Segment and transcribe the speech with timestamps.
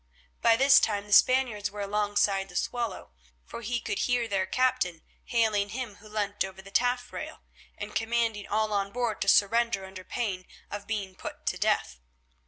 [0.41, 3.11] By this time the Spaniards were alongside the Swallow,
[3.45, 7.43] for he could hear their captain hailing him who leant over the taffrail,
[7.77, 11.99] and commanding all on board to surrender under pain of being put to death.